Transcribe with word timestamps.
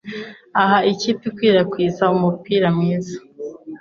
aha 0.61 0.77
ikipe 0.93 1.23
ikwirakwiza 1.29 2.03
umupira 2.15 2.67
mwiza 2.77 3.17